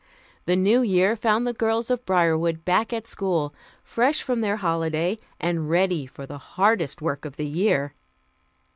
[0.47, 3.53] The New Year found the girls of Briarwood back at school,
[3.83, 7.93] fresh from their holiday and ready for the hardest work of the year.